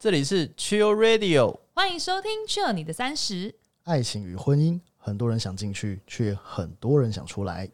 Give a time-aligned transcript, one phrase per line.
[0.00, 3.50] 这里是 Chill Radio，欢迎收听《Chill 你的三十》。
[3.82, 7.68] 爱情与婚姻，很多人想进去，却很多人想出来。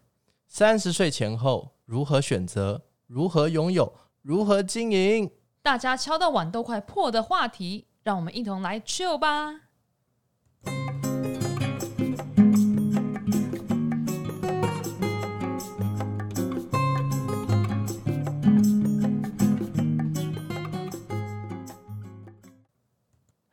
[0.49, 2.81] 三十岁前后如何选择？
[3.09, 3.93] 如何拥有？
[4.23, 5.31] 如何经营？
[5.61, 9.64] 大家敲到碗都快破的话题，让我们一同来 Chill 吧。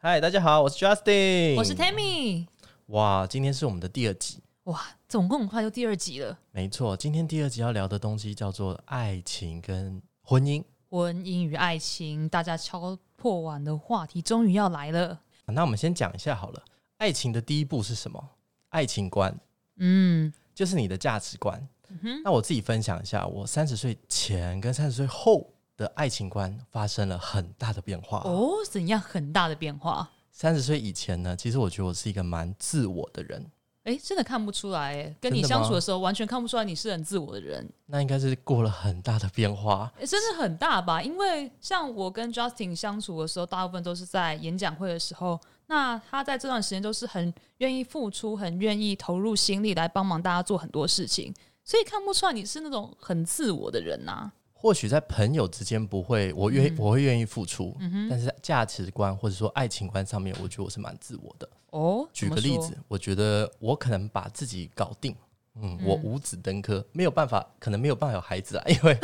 [0.03, 2.47] 嗨，大家好，我是 Justin，我是 Tammy。
[2.87, 4.39] 哇，今天是我们的第二集。
[4.63, 6.35] 哇，总共很快就第二集了。
[6.49, 10.63] 没错，今天第二集要聊的东西叫做爱情跟婚姻。
[10.89, 15.21] 婚姻与爱情，大家敲破碗的话题终于要来了。
[15.45, 16.63] 那我们先讲一下好了，
[16.97, 18.27] 爱情的第一步是什么？
[18.69, 19.39] 爱情观，
[19.75, 21.61] 嗯，就是你的价值观。
[21.89, 25.47] 嗯哼，那我自己分享一下，我三十岁前跟三十岁后
[25.81, 28.19] 的爱情观发生了很大的变化。
[28.19, 30.09] 哦，怎样很大的变化？
[30.31, 33.45] 三十岁以前呢，其实我觉得我是一个蛮自我的人，
[33.83, 37.67] 哎，真的看不出来，哎，跟你相处的时候完全看不出来你是很自我的人。
[37.87, 39.91] 那应该是过了很大的变化。
[39.99, 41.01] 诶，真的很大吧？
[41.01, 45.39] 因为像我跟 Justin 相处的时候，大部分都是在演讲会的时候。
[45.67, 54.29] 那他在这段时间都是很愿意付出，很愿意投入心力来帮忙大家做很多事情，所以看不出来你是那种很自我的人呐、
[54.61, 61.49] 或许在朋友之间不会，我愿、嗯我会愿意付出，嗯，但是在价值观或者说爱情观上面，我觉得我是蛮自我的。
[61.71, 65.15] 哦，举个例子，，我觉得我可能把自己搞定。
[65.55, 68.97] 嗯，嗯我五子登科，没有办法，可能没有办法有孩子啊，因为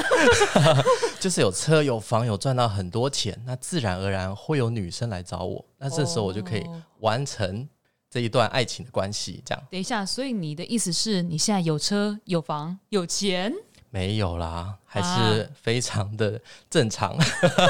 [1.19, 7.67] 就是有车有房有赚到很多钱，那自然而然会有女生来找我，那这时候我就可以哦完成
[8.09, 9.44] 这一段爱情的关系。
[9.45, 13.52] 这样等一下，所以你的意思是你现在有车有房有钱，
[13.89, 17.17] 没有啦，还啊是非常的正常。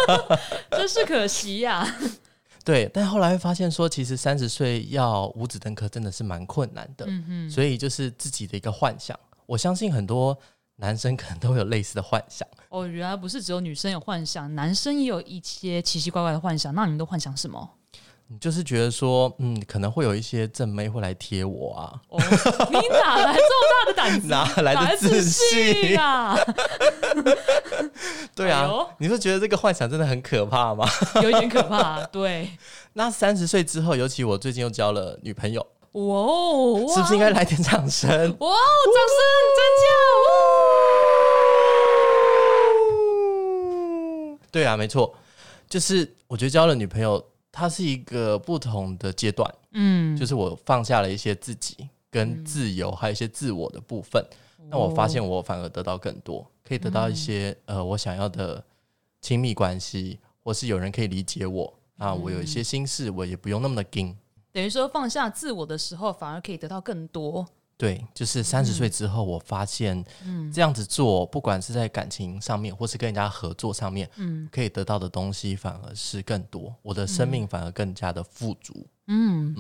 [0.71, 1.87] 真是可惜呀、
[2.65, 9.17] 对，但后来会发现说，其实三十岁要五指登科真的是蛮困难的，嗯哼，所以就是自己的一个幻想。
[9.45, 10.37] 我相信很多
[10.75, 12.47] 男生可能都会有类似的幻想。
[12.69, 16.75] 哦，原来不是只有女生有幻想，男生也有一些奇奇怪怪的幻想。
[16.75, 17.76] 那你们都幻想什么？
[18.29, 22.19] 你就是觉得说，嗯，可能会有一些正妹会来贴我啊，哦，
[22.69, 24.27] 你哪来这么大的胆子？
[24.27, 25.97] 哪来的自信？
[25.97, 26.37] 啊？
[28.35, 30.85] 对啊，哎你是觉得这个幻想真的很可怕吗？
[31.23, 32.03] 有一点可怕。
[32.07, 32.49] 对，
[32.93, 38.11] 那三十岁之后，尤其我最近又交了女朋友，哇哦，是不是应该来点掌声？
[38.39, 38.55] 哇哦，
[38.93, 39.17] 掌声
[44.51, 45.13] 对啊，没错，
[45.69, 47.23] 就是我觉得交了女朋友，
[47.57, 54.23] 它是一个不同的阶段，嗯，就是我放下了一些自己跟自由，还有一些自我的部分。
[54.69, 58.63] 那我发现我反而得到更多，可以得到一些、呃我想要的
[59.21, 61.73] 亲密关系，或是有人可以理解我。
[61.95, 64.15] 那我有一些心事，我也不用那么的硬。
[64.51, 67.43] 等于说放下自我的时候，反而可以得到更多。
[67.77, 78.85] 对，就是三十岁之后，我发现嗯这样子做，不管是在感情上面，或是跟人家合作上面，嗯可以得到的东西反而是更多，我的生命反而更加的富足。
[79.05, 79.55] 嗯，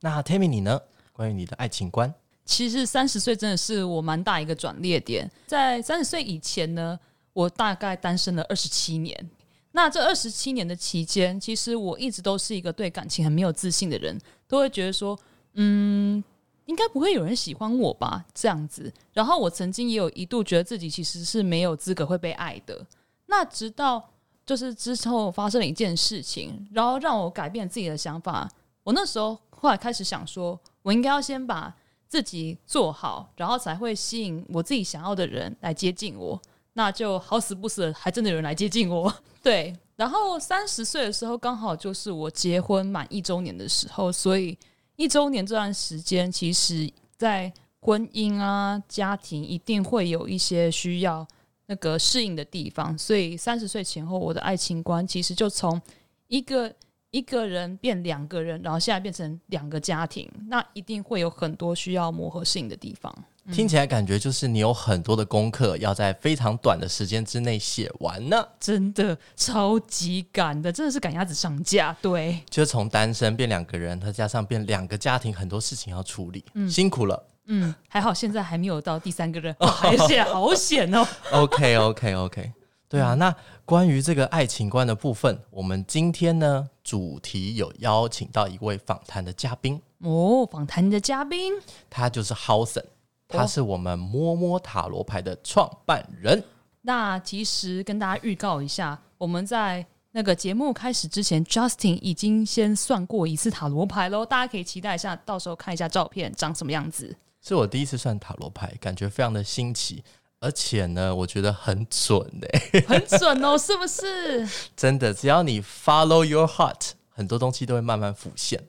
[0.00, 0.80] 那 Tammy 你呢？
[1.12, 2.12] 关于你的爱情观，
[2.44, 5.30] 其实三十岁真的是我蛮大一个转捩点。
[5.46, 6.98] 在三十岁以前呢，
[7.32, 9.30] 我大概单身了二十七年。
[9.70, 15.16] 那这二十七年的期间，其实我一直都是一个对感情很没有自信的人，都会觉得说，
[15.52, 16.22] 嗯，
[16.66, 18.92] 应该不会有人喜欢我吧，这样子。
[19.12, 22.84] 然后我曾经也有一度觉得自己其实是没有资格会被爱的。
[23.26, 24.10] 那直到
[24.46, 28.50] 就是之后发生了一件事情，然后让我改变自己的想法。
[28.82, 31.74] 我那时候后来开始想说，我应该要先把
[32.06, 36.40] 自己做好，然后才会吸引我自己想要的人来接近我。
[36.74, 39.12] 那就好死不死，还真的有人来接近我。
[39.42, 44.58] 对，然后三十岁的时候，刚好就是我结婚满一周年的时候，所以
[44.96, 51.26] 一周年这段时间，其实在婚姻啊、家庭一定会有一些需要
[51.66, 52.96] 那个适应的地方。
[52.96, 55.80] 所以三十岁前后，我的爱情观其实就从
[56.28, 56.72] 一个
[57.10, 63.12] 一个人变两个人，然后现在变成两个家庭，那一定会有很多需要磨合适应的地方。
[63.52, 68.46] 听起来感觉就是你有很多的功课要在非常短的时间之内写完呢。
[68.58, 71.94] 真的超级赶的，真的是赶鸭子上架。
[72.00, 77.22] 对，就是从单身变两个人，再加上变两个家庭，很多事情要处理，嗯辛苦了。
[77.46, 81.06] 嗯，还好现在还没有到第三个人， 哇而且好险哦。
[81.30, 82.52] OK OK OK，
[82.88, 83.34] 对啊，那
[83.66, 91.52] 关于这个爱情观的部分，我们今天呢主题有邀请到一位访谈的嘉宾，哦，访谈的嘉宾，
[91.90, 92.84] 他就是 Housen，
[93.28, 96.42] 他是我们摸摸塔罗牌的创办人。
[96.82, 107.16] 那其实跟大家预告一下，我们在那个节目开始之前，Justin 已经先算过一次塔罗牌喽，大家可以期待一下，到时候看一下照片长什么样子。
[107.40, 110.04] 是我第一次算塔罗牌，感觉非常的新奇，
[110.40, 114.48] 而且呢，我觉得很准诶、很准哦， 是不是？
[114.76, 118.62] 真的，只要你 follow your heart，很多东西都会慢慢浮现。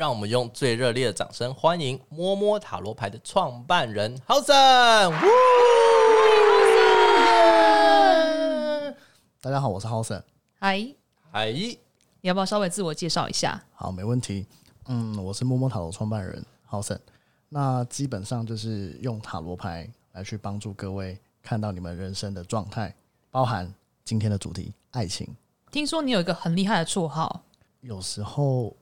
[0.00, 5.10] 让我们用最热烈的掌声欢迎摸摸塔罗牌的创办人 h o s e n
[9.42, 10.22] 大家好，我是 Housen。
[10.58, 10.88] 嗨，
[11.30, 11.78] 嗨，你
[12.22, 13.62] 要不要稍微自我介绍一下？
[13.74, 14.46] 好，没问题。
[14.86, 17.00] 嗯，我是摸摸塔罗创办人 Housen。
[17.50, 22.94] 那基本上就是用塔罗牌来去帮助各位看到你们人生的状态，
[23.30, 23.70] 包含
[24.02, 25.28] 今天的主题爱情。
[25.70, 27.42] 听说你有一个很厉害的绰号，
[27.82, 28.74] 有时候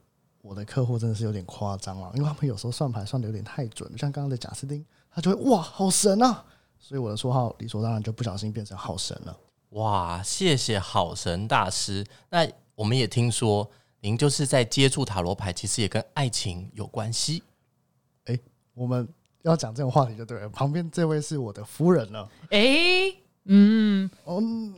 [0.48, 6.42] 我的客户真的是有点夸张了，因为他们有时候算牌算的有点太准，像刚刚的贾斯汀，他就会哇好神啊，
[6.78, 9.36] 所以我的绰号理所当然就不小心变成好神了。
[9.70, 12.02] 哇，谢谢好神大师。
[12.30, 17.42] 那我们也听说您就是在接触塔罗牌，其实也跟爱情有关系。
[18.72, 19.06] 我们
[19.42, 20.48] 要讲这种话题就对了。
[20.48, 22.26] 旁边这位是我的夫人了。
[22.50, 23.10] 诶，
[23.44, 24.72] 嗯，嗯，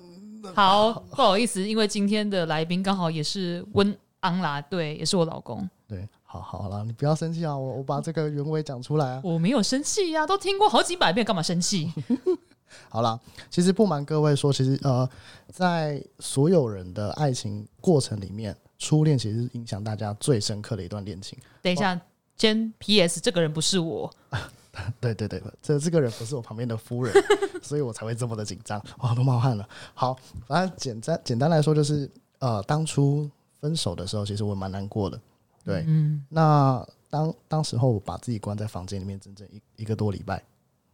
[0.54, 5.68] 好，不好意思，因为今天的来宾刚好也是温昂啦，对，也是我老公。
[5.86, 9.20] 对，好好了，你不要生气啊，我我把这个原委讲出来啊。
[9.24, 11.92] 我没有生气呀、都听过好几百遍，干嘛生气？
[12.88, 13.18] 好啦，
[13.50, 15.08] 其实不瞒各位说，其实呃，
[15.48, 21.36] 在所有人的爱情过程里面，初恋其实是影响大家最深刻的一段恋情。
[21.62, 22.00] 等一下，
[22.36, 23.18] 先 P.S.
[23.20, 24.08] 这个人不是我，
[25.00, 27.12] 对对对，这这个人不是我旁边的夫人，
[27.60, 29.68] 所以我才会这么的紧张，哇，都冒汗了。
[29.92, 32.08] 好，反正简单简单来说，就是
[32.38, 33.28] 呃，当初
[33.60, 35.20] 分手的时候，其实我蛮难过的。
[35.64, 40.42] 对，嗯，那当当时候我把自己关在房间里面整整一一个多礼拜，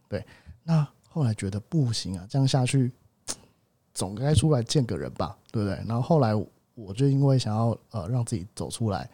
[0.09, 0.25] 对，
[0.63, 2.91] 那后来觉得不行啊，这样下去
[3.93, 5.75] 总该出来见个人吧，对不对？
[5.87, 6.33] 然后后来
[6.75, 9.09] 我就因为想要呃让自己走出来，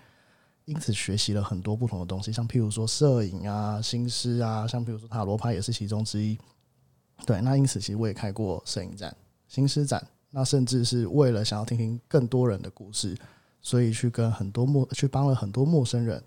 [0.65, 6.37] 因此学习了很多不同的东西，像譬如说摄影啊、新诗啊，像譬如说塔罗牌也是其中之一。
[7.25, 9.15] 对，那因此其实我也开过摄影展、
[9.47, 13.15] 新诗展，那甚至是为了想要听听更多人的故事，
[13.63, 16.23] 所以去跟很多陌去帮了很多陌生人，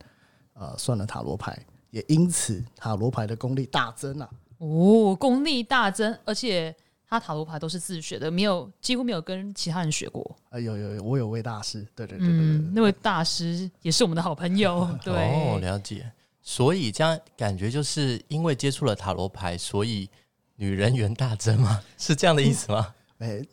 [0.54, 1.56] 呃，算了塔罗牌，
[1.90, 4.28] 也因此塔罗牌的功力大增啊。
[4.58, 6.74] 哦，功力大增，而且
[7.06, 10.36] 他塔罗牌都是自学的，没有几乎没有跟其他人学过。
[10.48, 12.36] 啊，有有有，我有位大师，对对对对
[12.72, 16.10] 那位大师也是我们的好朋友， 对，哦，了解。
[16.40, 20.08] 所以这样感觉就是因为接触了塔罗牌，所以
[20.54, 21.82] 女人缘大增吗？
[21.98, 22.94] 是这样的意思吗？
[23.18, 23.44] 哎、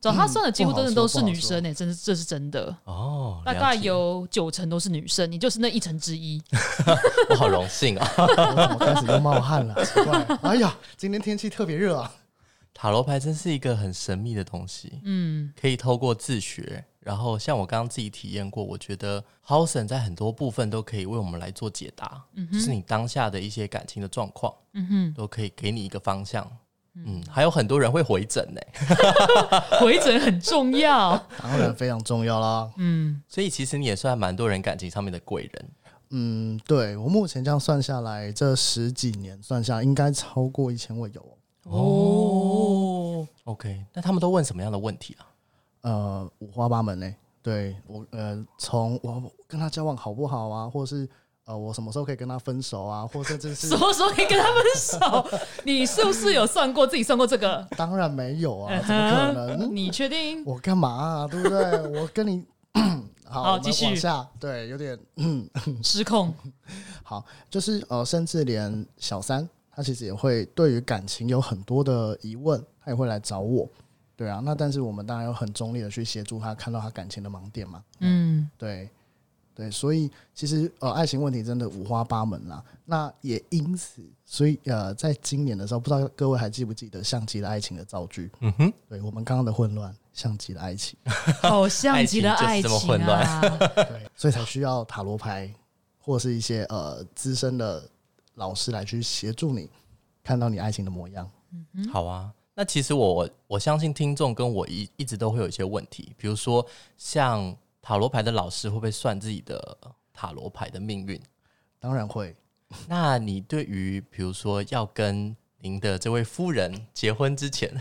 [0.00, 6.42] 找他算的几乎真的都是女生诶、真的这是真的，哦，大概，有九成都是女生，你就是那一成之一。
[7.30, 8.12] 我好荣幸啊！
[8.18, 9.84] 我怎么开始又冒汗了？
[9.84, 12.12] 奇怪，哎呀，今天天气特别热啊。
[12.76, 26.50] 塔罗牌真是一个很神秘的东西，嗯，可以透过自学，然后像我刚刚自己体验过，我觉得 h o s e n 在很多部分都可以为我们来做解答，嗯就是你当下的一些感情的状况，嗯哼，都可以给你一个方向。
[26.96, 28.60] 嗯，还有很多人会回诊呢，
[29.80, 31.16] 回诊很重要。
[31.42, 32.70] 当然非常重要啦。
[32.76, 35.68] 嗯，所以其实你也算蛮多人感情上面的贵人。
[36.10, 41.20] 嗯，对我目前这样算下来，这十几年算下来，应该超过一千位有
[41.64, 41.74] 哦。
[43.24, 45.26] 哦，OK，那他们都问什么样的问题啊？
[45.80, 47.12] 呃，五花八门呢。
[47.42, 51.08] 对我，呃，从我跟他交往好不好啊，或者是
[51.46, 55.38] 呃，我什么时候可以跟他分手啊，或甚至是 什么时候可以跟他分手？
[55.64, 57.66] 你是不是有算过自己算过这个？
[57.76, 59.76] 当然没有啊，怎么可能？
[59.76, 60.42] 你确定？
[60.44, 61.28] 我干嘛啊？
[61.28, 62.00] 对不对？
[62.00, 62.44] 我跟你
[63.26, 65.48] 好，继续往下，对，有点嗯，
[65.82, 66.32] 失控。
[67.02, 73.68] 好，就是呃，甚至连小三，他其实也会对于感情有很多的疑问，他也会来找我。
[74.16, 77.82] 对啊，那但是我们当然要很中立的去协助他看到他感情的盲点嘛。
[77.98, 78.88] 嗯，对，
[79.54, 82.62] 对，所以其实呃，爱情问题真的五花八门啦。
[82.84, 88.30] 那也因此，所以呃，在今年的时候，不知道各位还记不记得像极了爱情的造句？
[88.40, 90.98] 嗯哼，对我们刚刚的混乱，像极了爱情。
[91.40, 93.40] 好像极了爱爱情就是情这么混啊！
[93.88, 95.48] 对，所以才需要塔罗牌
[95.98, 97.82] 或是一些呃资深的
[98.34, 99.70] 老师来去协助你
[100.22, 101.30] 看到你爱情的模样。
[101.74, 102.32] 嗯好啊。
[102.56, 106.64] 那其实我我相信听众跟我一一直都会有一些问题，比如说
[106.96, 109.76] 像塔罗牌的老师会不会算自己的
[110.14, 111.20] 塔罗牌的命运？
[111.78, 112.34] 当然会，
[112.88, 117.78] 那你对于比如说要跟您的这位夫人结婚之前，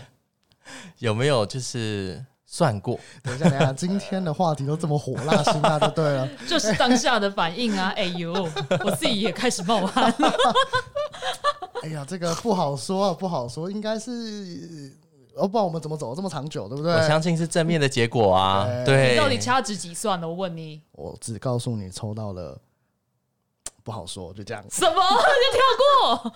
[0.99, 2.99] 有没有就是算过？
[3.23, 6.27] 等一下，等一下， 今天的话题都这么火辣辛辣，就对了。
[6.49, 7.93] 就是当下的反应啊！
[7.95, 8.33] 哎呦，
[8.83, 10.33] 我自己也开始冒汗了。
[11.81, 14.91] 哎呀，这个不好说啊，不好说，应该是
[15.35, 16.93] 哦，不然我们怎么走这么长久，对不对？
[16.93, 18.65] 我相信是正面的结果啊。
[18.85, 20.27] 对对，你到底掐指几算呢？
[20.27, 22.59] 我问你，我只告诉你抽到了，
[23.83, 24.63] 不好说，就这样。
[24.69, 26.33] 什么就跳过？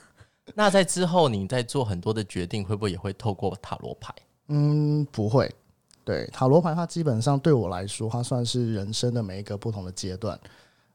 [0.54, 4.12] 那在之后，你在做很多的决定，会不会也会透过塔罗牌？
[4.48, 5.48] 嗯，不会。
[6.02, 10.36] 对塔罗牌，它基本上对我来说，它算是人生的每一个不同的阶段，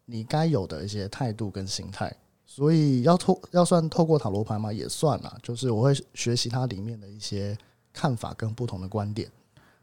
[0.03, 2.13] 你该有的一些态度跟心态。
[2.55, 5.37] 所以要透要算透过塔罗牌嘛，也算啦。
[5.43, 7.57] 就是我会学习它里面的一些
[7.91, 9.29] 看法跟不同的观点，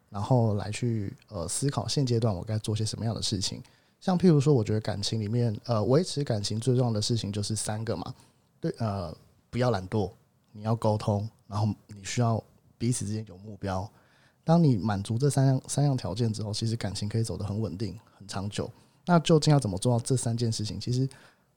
[0.09, 3.62] 然后来去呃思考现阶段我该做些什么样的事情。
[4.00, 8.14] 像譬如说，我觉得感情里面，呃，维持感情最重要的事情就是三个嘛，
[8.59, 9.14] 对，呃，
[9.50, 10.11] 不要懒惰，
[10.52, 12.43] 你要沟通，然后你需要
[12.79, 13.87] 彼此之间有目标。
[14.45, 18.71] 当你满足这三样三样条件之后，其实感情可以走得很稳定、很长久。
[19.05, 20.81] 那究竟要怎么做到这三件事情？
[20.81, 21.09] 其实，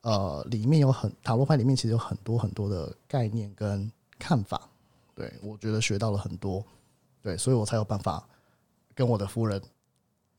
[0.06, 4.70] 呃，里面有很塔罗牌里面其实有很多很多的概念跟看法。
[5.16, 6.64] 对我觉得学到了很多，
[7.24, 8.24] 对，所以我才有办法
[8.94, 9.60] 跟我的夫人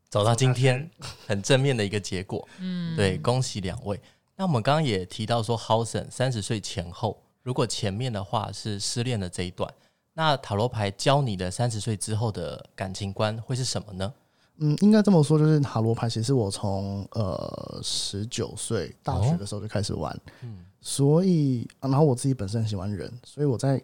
[0.09, 0.89] 走到今天
[1.27, 2.47] 很正面的一个结果。
[2.61, 4.01] 嗯，对，恭喜两位。
[4.37, 9.69] 那我们刚刚也提到说 h o u s e n 三十岁前后，如果前面的话是失恋的这一段，
[10.13, 14.15] 那塔罗牌教你的三十岁之后的感情观会是什么呢？
[14.59, 23.83] 嗯，应该这么说，就是塔罗牌其实我从呃十九岁大学的时候就开始玩，嗯，所以、啊然后我自己本身很喜欢人，所以我在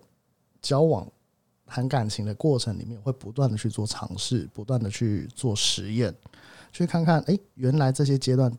[0.61, 1.07] 交往
[1.67, 6.14] 谈感情的过程里面，会不断的去做尝试，不断的去做实验，
[6.73, 8.50] 去看看，哎、原来这些阶段，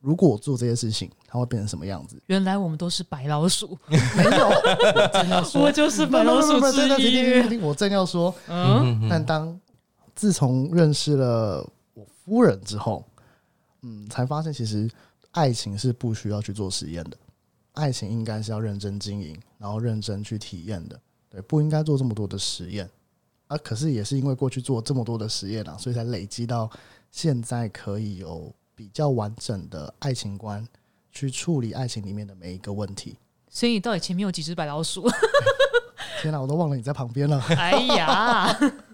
[0.00, 2.20] 如果我做这些事情，它会变成什么样子？
[2.26, 4.48] 原来我们都是白老鼠， 没有，
[5.60, 7.58] 我就是白老鼠之一。
[7.58, 9.58] 我正要说，嗯，但当
[10.20, 13.02] 自从认识了我夫人之后，
[13.80, 14.86] 嗯，才发现其实
[15.30, 17.16] 爱情是不需要去做实验的，
[17.72, 21.00] 爱情应该是要认真经营，然后认真去体验的，
[21.30, 22.86] 对，不应该做这么多的实验
[23.46, 23.56] 啊。
[23.56, 26.70] 可是也是因为过去做这么多的实验啊，所以才累积到
[27.10, 30.62] 现在可以有比较完整的爱情观
[31.10, 33.16] 去处理爱情里面的每一个问题。
[33.48, 35.08] 所以你到底前面有几只白老鼠？
[36.20, 37.40] 天哪，我都忘了你在旁边了。
[37.56, 38.54] 哎呀，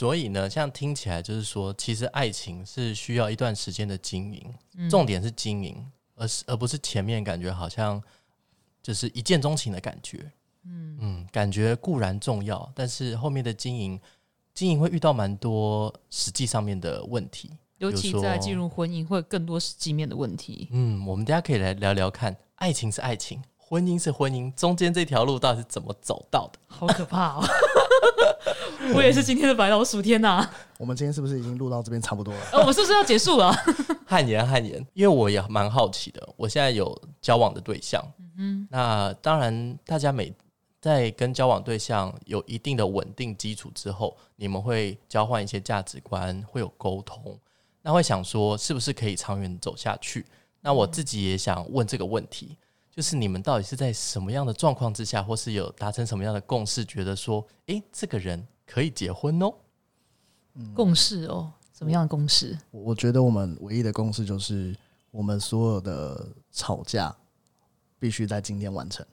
[0.00, 5.76] 所以呢，像听起来就是说，其实爱情是需要一段时间的经营，重点是经营，
[6.14, 8.02] 而是而不是前面感觉好像
[8.82, 10.32] 就是一见钟情的感觉。
[10.64, 14.00] 嗯嗯，感觉固然重要，但是后面的经营，
[14.54, 17.50] 经营会遇到蛮多实际上面的问题。
[17.76, 20.70] 尤其在进入婚姻，会有更多实际面的问题。
[20.72, 26.58] 嗯，我们大家可以来聊聊看，爱情是爱情，婚姻是婚姻，中间这条路到底是怎么走到的？
[26.68, 27.44] 好可怕哦！
[28.94, 30.48] 我也是今天的白老鼠，天哪！
[30.78, 32.40] 我们今天是不是已经录到这边差不多了？
[32.52, 33.52] 呃，我们是不是要结束了？
[34.06, 38.04] 汗颜汗颜，因为我也蛮好奇的，我现在有交往的对象，
[38.36, 40.32] 嗯那当然大家每
[40.80, 47.38] 在跟交往对象有一定的稳定基础之后，你们会交换一些价值观，会有沟通，
[47.82, 50.24] 那会想说是不是可以长远走下去？
[50.62, 52.56] 那我自己也想问这个问题，
[52.90, 59.52] 就是你们到底是在什么样的状况之下，或是有达成什么样的共识，觉得说，诶，这个人可以结婚哦？
[60.74, 62.56] 共识哦，怎么样的共识？
[62.70, 64.76] 我我觉得我们唯一的共识就是，
[65.10, 67.12] 我们所有的吵架
[67.98, 69.04] 必须在今天完成。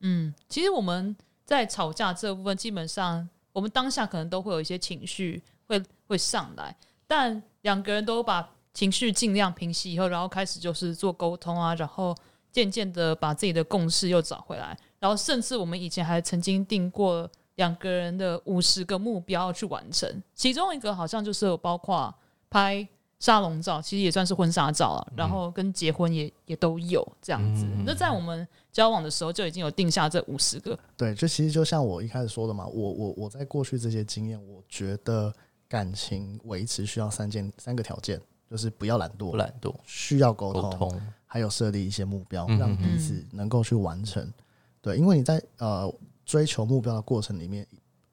[0.00, 12.14] 嗯，其实我们在吵架这部分，基本上我们当下可能都会有一些情绪会会上来，但两个人都把情绪尽量平息以后，然后开始就是做沟通啊，然后
[12.52, 22.12] 渐渐的把自己的共识又找回来，然后甚至我们以前还曾经定过两个人的五十个目标要去完成，其中一个好像就是有包括
[22.48, 22.86] 拍
[23.18, 27.66] 沙龙照，其实也算是婚纱照了，然后跟结婚也也都有这样子。
[27.84, 35.34] 那在我们交往的时候就已经有定下这五十个，对，这其实就像我一开始说的嘛，我我我在过去这些经验，我觉得
[35.68, 44.32] 感情维持需要三件三个条件，就是不要懒惰，不懒惰，需要沟通，通，还有设立一些目标，嗯让彼此能够去完成。
[44.80, 45.92] 对，因为你在呃
[46.28, 47.66] 追求目标的过程里面，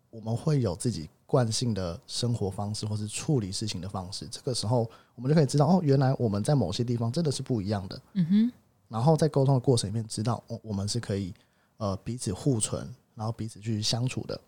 [0.10, 4.26] 我们会有自己惯性的生活方式，或是处理事情的方式。
[4.32, 8.02] 这个时候，我们就可以知道，哦，原来我们在某些地方真的是不一样的。
[8.14, 8.52] 嗯哼，
[8.88, 11.34] 然后在沟通的过程里面，知道哦，我们是可以
[11.76, 14.40] 呃彼此互存，然后彼此去相处的。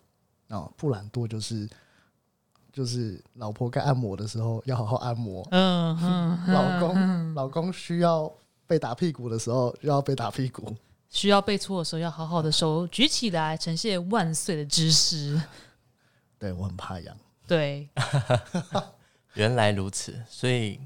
[0.47, 1.67] 啊、不懒惰就是
[2.71, 8.31] 就是老婆该按摩的时候要好好按摩，嗯哼，老公老公需要
[8.65, 10.73] 被打屁股的时候就要被打屁股。
[11.09, 15.41] 需要背错的时候要好好的手举起来，呈现万岁的姿势。
[16.37, 17.89] 对我很怕痒，对，
[19.33, 20.79] 原来如此，所以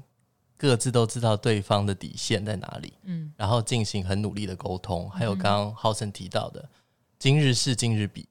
[0.56, 5.10] 各自都知道对方的底线在哪里，嗯，然后进行很努力的沟通。
[5.10, 6.66] 还有刚刚浩森提到的，
[7.18, 8.26] 今日事今日比，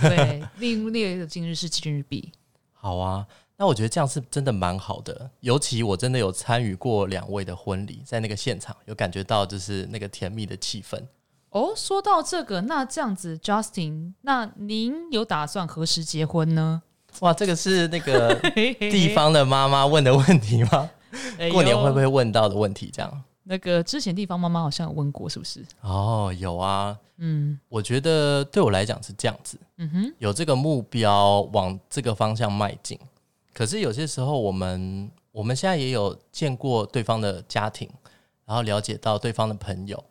[0.00, 2.32] 对， 另列的今日是今日毕。
[2.72, 3.26] 好啊，
[3.56, 11.02] 那我觉得这样是真的蛮好的，尤其我真的有参与过两位的婚礼，在那个现场有感觉到就是那个甜蜜的气氛。
[11.54, 16.82] 哦，说到这个，那这样子，Justin，那您有打算何时结婚呢？
[17.20, 18.34] 哇，这个是那个
[18.90, 20.90] 地方的妈妈问的问题吗？
[21.38, 22.90] 哎过年会不会问到的问题？
[22.92, 25.64] 这样那个之前地方妈妈好像有问过，是不是？
[25.82, 26.98] 哦，有啊。
[27.18, 32.98] 嗯我觉得对我来讲是这样子，嗯哼，有这个目标往这个方向迈进。
[33.52, 37.88] 可是有些时候，我们我们现在也有见过对方的家庭，
[38.44, 40.02] 然后了解到对方的朋友，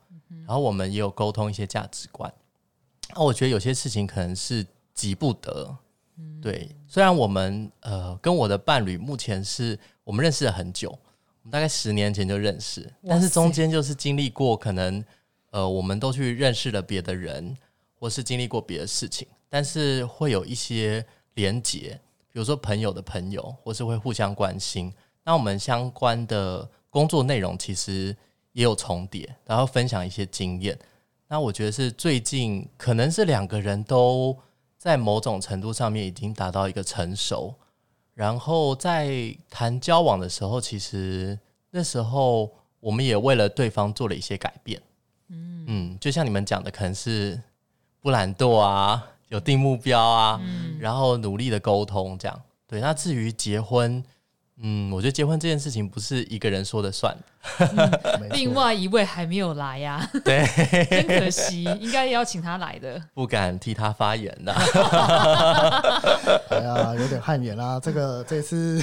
[0.46, 2.32] 然后我们也有沟通一些价值观。
[3.16, 5.75] 那我觉得有些事情可能是急不得，
[6.42, 6.75] 对。
[6.88, 15.04] 虽然我们呃跟我的伴侣目前是我们认识了很久，我们大概十年前就认识，但是中间就是经历过可能
[15.52, 17.56] 呃我们都去认识了别的人，
[18.00, 22.00] 或是经历过别的事情，但是会有一些连结，
[22.32, 24.94] 比如说朋友的朋友，或是会互相关心。
[25.24, 28.16] 那我们相关的工作内容其实
[28.53, 30.77] 也有重叠，然后分享一些经验。
[31.27, 34.38] 那我觉得是最近可能是两个人都
[34.77, 37.53] 在某种程度上面已经达到一个成熟，
[38.13, 41.38] 然后在谈交往的时候，其实
[41.72, 44.81] 那时候我们也为了对方做了一些改变。
[45.65, 47.41] 嗯就像你们讲的，可能是
[48.00, 50.39] 不懒惰啊，有定目标啊，
[50.77, 52.81] 然后努力的沟通，这样对。
[52.81, 54.03] 那至于结婚，
[54.62, 57.15] 嗯，我觉得结婚这件事情不是一个人说的算，
[58.31, 60.45] 另外一位还没有来呀、 对，
[60.89, 63.01] 真可惜，应该邀请他来的。
[63.13, 64.53] 不敢替他发言的。
[66.50, 67.79] 哎呀，有点汗颜啦。
[67.79, 68.81] 这个这次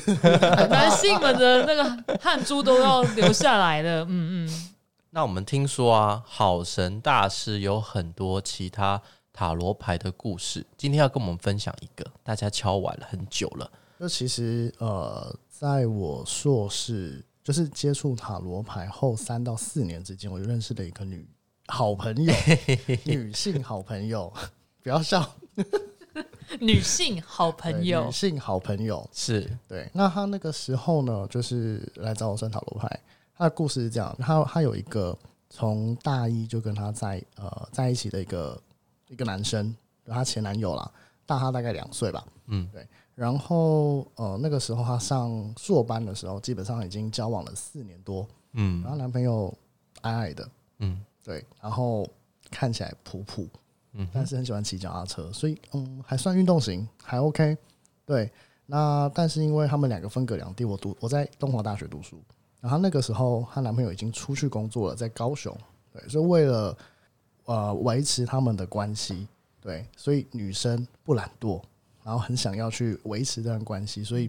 [0.68, 4.04] 男性们的那个汗珠都要流下来了。
[4.08, 4.70] 嗯嗯，
[5.10, 9.00] 那我们听说啊，好神大师有很多其他
[9.32, 13.70] 塔罗牌的故事，今天要跟我们分享一个，大家敲完了很久了。
[14.02, 21.28] 那其实呃，在我硕士就是接触塔罗牌后三到四年之间，我就认识了一个女
[21.66, 22.32] 好朋友，
[23.04, 24.32] 女性好朋友，
[24.82, 25.30] 不要笑，
[26.60, 29.06] 女性好朋友女，性好朋友。
[29.12, 32.88] 是，对，那她那个时候呢，就是来找我算塔罗牌。
[33.36, 35.14] 她的故事是这样，她她有一个
[35.50, 38.58] 从大一就跟她在呃在一起的一个
[39.08, 40.90] 一个男生，就他前男友啦，
[41.26, 42.26] 大她大概两岁吧。
[42.46, 42.88] 嗯，对。
[43.20, 48.80] 然后呃那个时候她上硕班的时候，基本上已经交往了四年多，嗯。
[48.80, 49.52] 然后男朋友
[50.00, 50.98] 矮矮的，嗯。
[51.22, 52.08] 对，然后
[52.50, 53.46] 看起来普普，
[53.92, 57.54] 嗯但是很喜欢骑脚踏车，所以嗯还算运动型，还 OK。
[58.06, 58.32] 对，
[58.64, 62.16] 那但是因为他们两个分隔两地，我读我在东华大学读书，
[62.58, 65.54] 然后那个时候她男朋友已经出去工作了，在高雄，
[65.92, 66.78] 对，所以为了
[67.44, 69.28] 呃维持他们的关系，
[69.60, 71.60] 对，所以女生不懒惰，
[72.10, 74.28] 然后很想要去维持这段关系，所以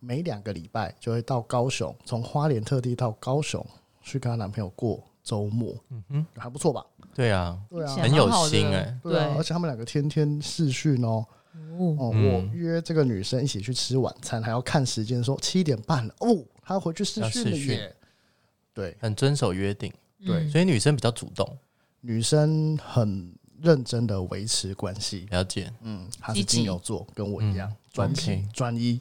[0.00, 3.62] 每两个礼拜就会到高雄，从花莲特地到高雄
[4.00, 6.82] 去跟她男朋友过周末，嗯哼，还不错吧？
[7.14, 11.22] 对啊，对啊，很有心哎对啊，而且他们两个天天视讯哦。
[11.98, 16.14] 哦，我约这个女生一起去吃晚餐，还要看时间，说七点半了。
[16.20, 17.76] 哦，她要回去视要讯了视讯。
[17.76, 17.94] 耶。
[18.72, 18.96] 对。
[18.98, 19.92] 很遵守约定，
[20.24, 21.46] 对，嗯所以女生比较主动，
[22.00, 25.26] 女生很认真的维持关系。
[25.30, 25.72] 了解。
[25.82, 29.00] 嗯，他是金牛座，跟我一样嗯专情专一，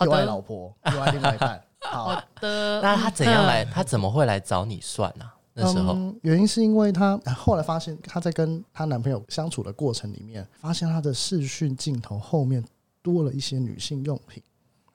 [0.00, 1.62] 又爱老婆，又爱另外一半。
[1.80, 2.80] 好 好，的。
[2.80, 3.64] 那他怎样来？
[3.64, 12.64] 他怎么会来找你算呢、那时候，嗯，原因是因为她后来发现，她在跟她男朋友相处的过程里面，发现她的视讯镜头后面
[13.02, 14.42] 多了一些女性用品，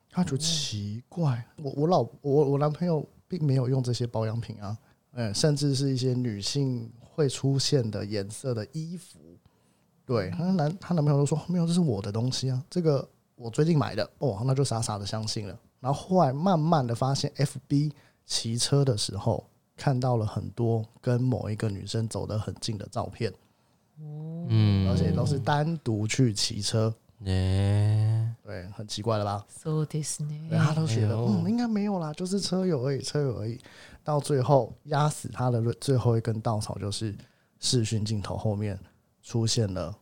[0.09, 4.77] 她觉得奇怪，我我老我我男朋友并没有用这些保养品啊，
[5.13, 9.19] 嗯，甚至是一些女性会出现的颜色的衣服，
[10.05, 13.05] 对，她男她男朋友都说没有，这是我的东西啊，这个
[13.35, 15.59] 我最近买的，哦，那就傻傻的相信了。
[15.81, 17.91] 然后后来慢慢的发现，FB
[18.25, 23.33] 骑车的时候看到了很多跟某一个女生走得很近的照片，
[23.99, 26.93] 嗯，而且都是单独去骑车，
[27.25, 28.18] 耶、
[28.49, 29.45] 对，很奇怪了吧？
[30.57, 33.61] 他都觉得、嗯，应该没有啦，就是车友而已，车友而已。
[34.03, 37.15] 到最后压死他的最后一根稻草，就是
[37.59, 38.79] 视讯镜头后面
[39.21, 39.95] 出现了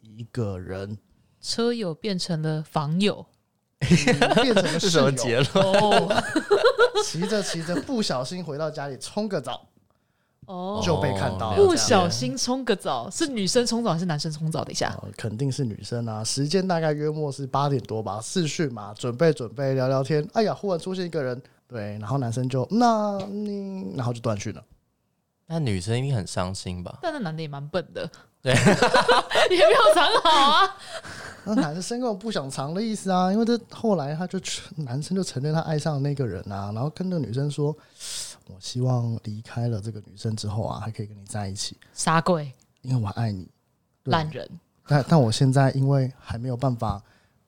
[0.00, 0.98] 一个人，
[1.40, 3.24] 车友变成了房友。
[4.42, 5.64] 变成了什么结友，论？
[5.64, 6.22] 哦。
[7.06, 9.68] 骑着骑着不小心回到家里冲个澡，
[10.46, 14.64] 哦，就被看到了不小心冲个澡，是女生冲澡还是男生冲澡？
[14.64, 16.24] 等一下，呃，肯定是女生啊。
[16.24, 20.26] 时间大概约莫是八点多吧，视讯嘛，准备准备聊聊天。
[20.32, 24.62] 哎呀，忽然出现一个人，对，然后男生就那你，然后就断讯了。
[25.46, 26.98] 那女生一定很伤心吧？
[27.02, 28.08] 但那男的也蛮笨的，
[28.40, 28.52] 对，
[29.50, 30.76] 也没有藏好啊。
[31.44, 34.38] 那男生根本不想藏的意思啊，因为这后来他就
[34.76, 37.76] 男生就承认他爱上那个人啊，然后跟那个女生说
[38.48, 42.52] ：“我希望离开了这个女生之后啊，还可以跟你在一起，傻鬼，
[42.82, 43.48] 因为我爱你。”
[44.04, 44.50] 对烂人，
[44.88, 47.00] 但但我现在因为还没有办法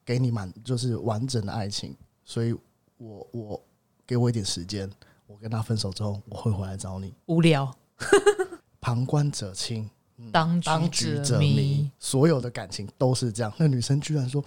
[0.04, 1.92] 给你满就是完整的爱情，
[2.24, 2.54] 所以
[2.96, 3.60] 我我
[4.06, 4.88] 给我一点时间，
[5.26, 7.12] 我跟他分手之后，我会回来找你。
[7.26, 7.74] 无聊，
[8.80, 9.90] 旁观者清，
[10.30, 13.52] 当当局者迷，所有的感情都是这样。
[13.58, 14.40] 那女生居然说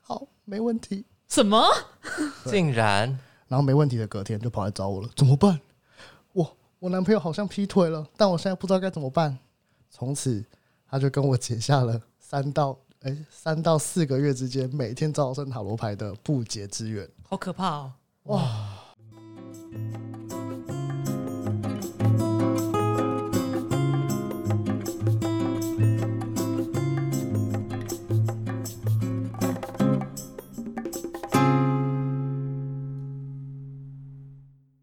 [0.00, 1.62] 好，没问题，什么？
[2.46, 3.06] 竟然
[3.46, 5.60] 然后没问题的隔天就跑来找我了，怎么办？
[6.82, 9.38] 我我男朋友好像劈腿了，但我现在不知道该怎么办。
[9.88, 10.44] 从此
[10.90, 17.08] 他就跟我结下了三到哎三到四个月之间每天早上塔罗牌的不解之缘。
[17.22, 17.92] 好可怕哦！
[18.24, 18.71] 哇，